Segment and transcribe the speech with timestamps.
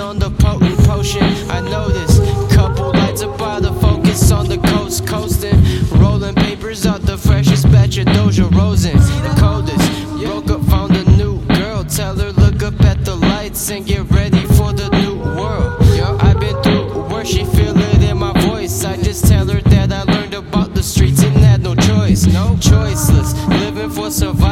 [0.00, 1.22] on the potent potion.
[1.50, 2.18] I notice
[2.54, 5.58] couple lights up by the focus on the coast, coasting,
[6.00, 8.96] rolling papers out the freshest batch of Doja Rosen.
[8.96, 9.88] The coldest,
[10.24, 11.84] broke up, found a new girl.
[11.84, 15.76] Tell her look up at the lights and get ready for the new world.
[16.22, 18.84] I've been through worse, she feel it in my voice.
[18.84, 22.56] I just tell her that I learned about the streets and had no choice, no
[22.56, 24.49] choiceless, living for survival.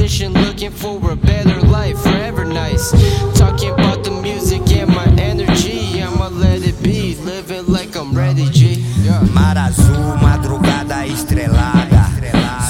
[0.00, 2.90] Looking for a better life, forever nice.
[3.38, 8.46] Talking about the music and my energy, I'ma let it be, living like I'm ready,
[8.50, 8.82] G.
[9.02, 9.20] Yeah.
[9.32, 12.08] Mar azul, madrugada estrelada.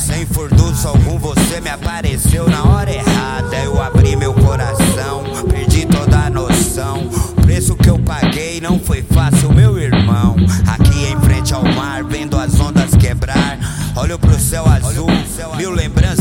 [0.01, 3.57] Sem furdunço algum, você me apareceu na hora errada.
[3.57, 7.09] Eu abri meu coração, perdi toda a noção.
[7.37, 10.37] O preço que eu paguei não foi fácil, meu irmão.
[10.67, 13.59] Aqui em frente ao mar, vendo as ondas quebrar.
[13.97, 15.09] Olho pro céu azul,
[15.57, 16.20] mil lembranças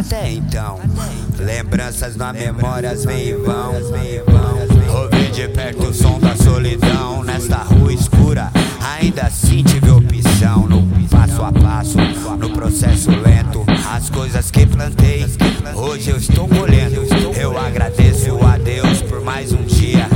[0.00, 0.80] até então.
[1.38, 3.74] Lembranças na memórias vêm e vão.
[5.02, 8.50] Ouvi de perto o som da solidão nesta rua escura.
[8.98, 11.98] Ainda assim tive opção no passo a passo,
[12.38, 13.64] no processo lento.
[13.90, 15.26] As coisas que plantei,
[15.74, 17.02] hoje eu estou colhendo.
[17.38, 20.08] Eu agradeço a Deus por mais um dia.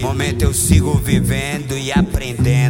[0.00, 2.61] Momento eu sigo vivendo e aprendendo.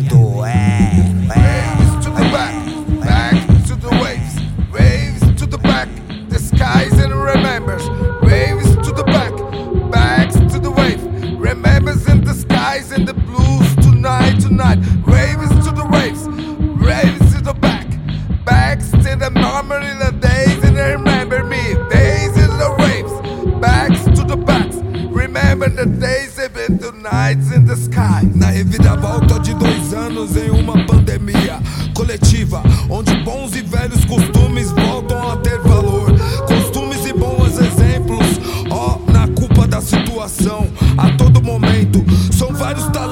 [19.81, 21.75] The memory the days and remember me.
[21.91, 24.77] Days in the waves, backs to the backs,
[25.11, 28.23] remember the days and the nights in the sky.
[28.35, 31.61] Na reviravolta de dois anos em uma pandemia
[31.95, 36.13] coletiva, onde bons e velhos costumes voltam a ter valor.
[36.47, 38.41] Costumes e bons exemplos,
[38.71, 40.69] ó, na culpa da situação,
[40.99, 42.05] a todo momento.
[42.33, 43.12] São vários talentos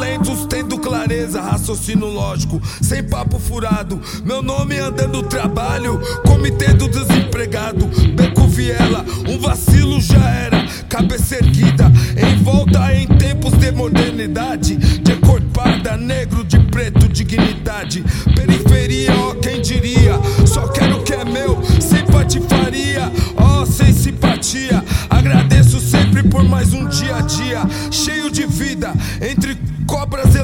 [1.30, 4.00] clareza, raciocínio lógico, sem papo furado.
[4.24, 11.90] Meu nome andando trabalho, comitê do desempregado, beco viela, um vacilo já era, cabeça erguida,
[12.16, 18.04] em volta em tempos de modernidade, de cor parda, negro, de preto, dignidade.
[18.34, 20.18] Periferia, ó, quem diria?
[20.46, 24.82] Só quero o que é meu, sem patifaria, ó, sem simpatia.
[25.08, 30.40] Agradeço sempre por mais um dia a dia, cheio de vida, entre cobras e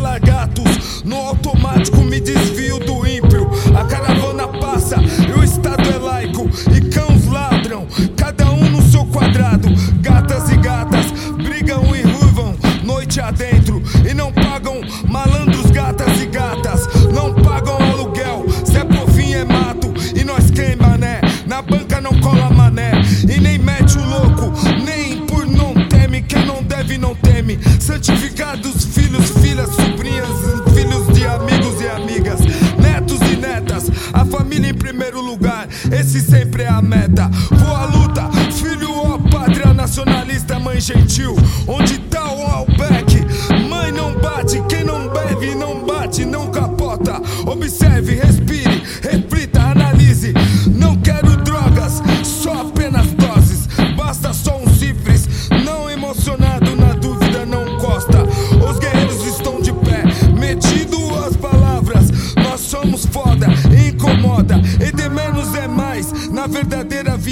[1.86, 3.05] automático me desvio do
[36.16, 37.30] esse sempre é a meta.
[37.50, 43.16] Vou à luta, filho, ó, pátria nacionalista, mãe gentil, onde tá o Albeck?
[43.68, 47.20] Mãe não bate, quem não bebe não bate, não capota.
[47.46, 48.75] Observe, respire,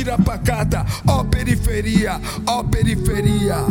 [0.05, 0.85] vira pacata.
[1.09, 3.65] Ó periferia, ó periferia.